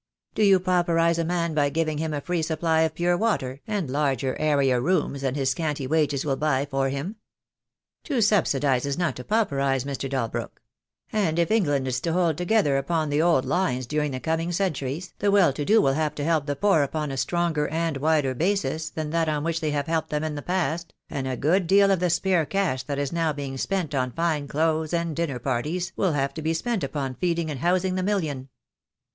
Do 0.33 0.43
you 0.43 0.59
pauperise 0.59 1.19
a 1.19 1.23
man 1.23 1.53
by 1.53 1.69
giving 1.69 1.99
him 1.99 2.11
a 2.11 2.21
free 2.21 2.41
supply 2.41 2.81
of 2.81 2.95
pure 2.95 3.15
water, 3.15 3.61
and 3.67 3.87
larger, 3.87 4.35
airier 4.41 4.81
rooms 4.81 5.21
than 5.21 5.35
his 5.35 5.51
scanty 5.51 5.85
wages 5.85 6.25
will 6.25 6.37
buy 6.37 6.65
for 6.65 6.89
him? 6.89 7.17
To 8.05 8.19
subsidize 8.19 8.87
is 8.87 8.97
not 8.97 9.15
to 9.17 9.23
pauperise, 9.23 9.83
Mr. 9.83 10.09
Dalbrook; 10.09 10.59
and 11.13 11.37
if 11.37 11.51
England 11.51 11.87
is 11.87 12.01
to 12.01 12.13
hold 12.13 12.35
together 12.39 12.77
upon 12.77 13.11
the 13.11 13.21
old 13.21 13.45
lines 13.45 13.85
during 13.85 14.09
the 14.09 14.19
coming 14.19 14.51
centuries, 14.51 15.13
the 15.19 15.29
well 15.29 15.53
to 15.53 15.63
do 15.63 15.79
will 15.79 15.93
have 15.93 16.15
to 16.15 16.23
help 16.23 16.47
the 16.47 16.55
poor 16.55 16.81
upon 16.81 17.11
a 17.11 17.15
stronger 17.15 17.67
and 17.67 17.97
wider 17.97 18.33
basis 18.33 18.89
than 18.89 19.11
that 19.11 19.29
on 19.29 19.43
which 19.43 19.59
they 19.61 19.69
have 19.69 19.85
helped 19.85 20.09
them 20.09 20.23
in 20.23 20.33
the 20.33 20.41
past, 20.41 20.95
and 21.11 21.27
a 21.27 21.37
good 21.37 21.67
deal 21.67 21.91
of 21.91 21.99
the 21.99 22.09
spare 22.09 22.47
cash 22.47 22.81
that 22.81 22.97
is 22.97 23.13
now 23.13 23.31
being 23.31 23.55
spent 23.55 23.93
on 23.93 24.11
fine 24.11 24.47
clothes 24.47 24.95
and 24.95 25.15
dinner 25.15 25.37
parties 25.37 25.93
will 25.95 26.13
have 26.13 26.33
to 26.33 26.41
be 26.41 26.55
spent 26.55 26.83
upon 26.83 27.13
feeding 27.13 27.51
and 27.51 27.59
housing 27.59 27.93
the 27.93 28.01
million." 28.01 28.49